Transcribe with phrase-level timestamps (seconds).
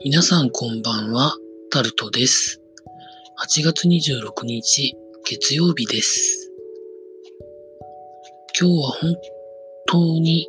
[0.00, 1.36] 皆さんこんばんは、
[1.70, 2.60] タルトです。
[3.46, 6.50] 8月26日、月曜日です。
[8.60, 9.16] 今日は本
[9.86, 10.48] 当に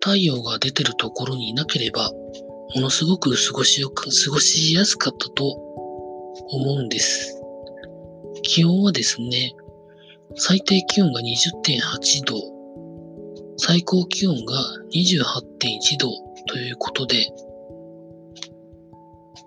[0.00, 2.10] 太陽が出てるところにいなければ、
[2.74, 5.50] ものすごく過ごしよ、過ごしやすかったと
[6.50, 7.40] 思うんです。
[8.42, 9.54] 気温はですね、
[10.34, 12.34] 最低気温が20.8度、
[13.56, 14.54] 最高気温が
[14.92, 16.10] 28.1度
[16.48, 17.26] ということで、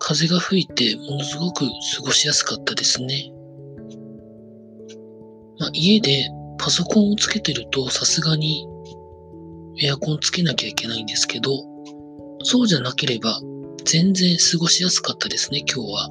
[0.08, 3.32] 風が吹いてものすごく過ごしやすかったですね。
[5.58, 8.68] まあ、家でパソコンをつけてるとさすがに
[9.82, 11.50] エアコンつけなきゃいけないんですけど、
[12.44, 13.42] そうじゃなければ
[13.84, 16.10] 全然過ごしやすかったですね、今日は。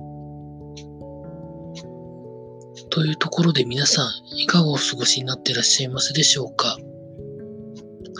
[2.90, 6.76] というところで皆さんいかがお過ごしになってらっしゃいますでしょうか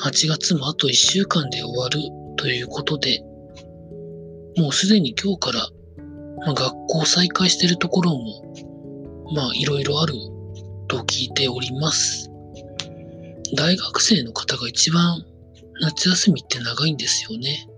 [0.05, 1.99] ?8 月もあと1週間で終わる
[2.37, 3.25] ということで、
[4.57, 5.69] もうすでに今日から、
[6.47, 10.15] まあ、学校再開してるところも、まあいろいろある
[10.89, 12.31] と聞いております。
[13.57, 15.25] 大学生の方が一番
[15.81, 17.69] 夏休みって長いんですよね。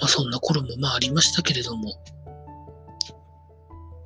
[0.00, 1.92] まあそんな頃もまあありましたけれども、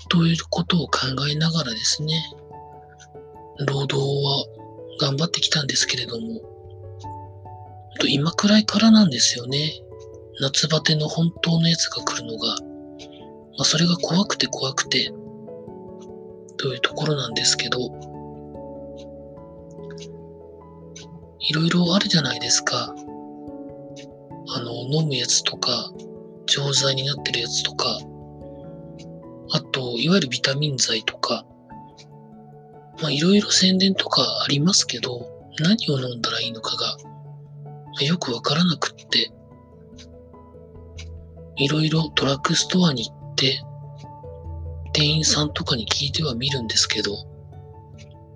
[0.09, 2.15] ということを考えながらですね、
[3.67, 4.47] 労働は
[5.01, 6.41] 頑張ってきたんですけれども、
[8.09, 9.83] 今くらいからなんですよね。
[10.41, 15.11] 夏バテの本当のやつが来るのが、まあ、それが怖くて怖くて、
[16.59, 17.79] というところなんですけど、
[21.41, 22.95] いろいろあるじゃないですか。
[24.49, 25.91] あの、飲むやつとか、
[26.47, 27.99] 錠剤になってるやつとか、
[29.53, 31.47] あと、いわゆるビタミン剤とか、
[33.01, 36.97] まあ、いろいろ宣伝とかありますけど、何を飲んだらいいのかが、
[38.05, 39.31] よくわからなくって、
[41.57, 43.63] いろいろドラッグストアに行って、
[44.93, 47.17] 店員さんとかに聞いてはみるんですけど、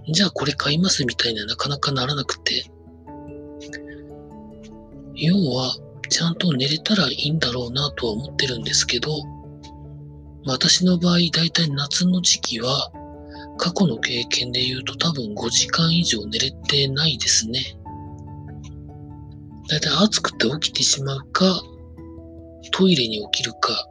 [0.09, 2.65] じゃあこれ買いますみたいななかなかならなくて、
[5.15, 5.77] 要は
[6.09, 9.11] ちゃんと寝れたらいいんだろうなとは思ってるんですけど、
[10.47, 12.91] 私の場合だいたい夏の時期は
[13.59, 17.77] 過去の経験で言うと多分5時間以上寝れてないですね。
[19.69, 21.63] だいたい暑くて起きてしまうか、
[22.73, 23.87] トイレに起きるか、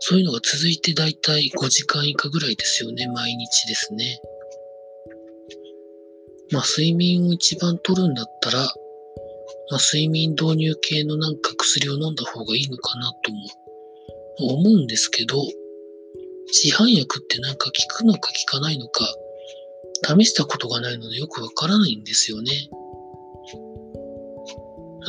[0.00, 4.20] そういうのが続いてだいたい5時間以下ぐらいですよね、毎日ですね。
[6.52, 8.66] まあ睡眠を一番取るんだったら、ま
[9.72, 15.42] あ睡眠導入系のなんか薬を飲んだ方がいいのかなとも思うんですけど、
[16.52, 19.06] 市販薬ってなんか効くのか効かないのか、
[20.04, 22.52] 試したことがないのでよくわからないんですよね。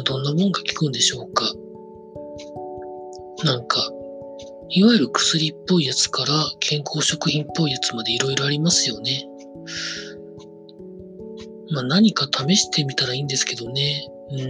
[0.05, 1.51] どんなもんが効くんでしょうか。
[3.47, 3.79] なんか、
[4.67, 9.25] いわゆる薬っぽいやつから健康食品っぽいやつまでいろいろありますよね。
[11.71, 14.05] まあ何か試してみたらいいんですけどね。
[14.31, 14.41] うん。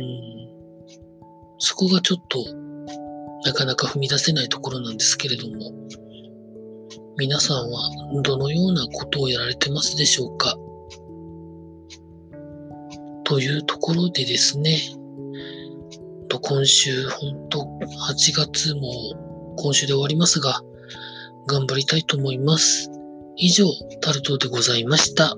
[1.59, 2.43] そこがちょっと
[3.45, 5.71] なかなか踏み出せないところなんですけれども。
[7.19, 7.89] 皆さんは
[8.23, 10.55] どのようなことをやられてますでしょうか
[13.23, 14.79] というところでですね。
[16.27, 18.91] と今週、本当8月も
[19.57, 20.61] 今週で終わりますが、
[21.47, 22.91] 頑張りたいと思います。
[23.37, 23.65] 以上、
[24.01, 25.35] タルトでございました。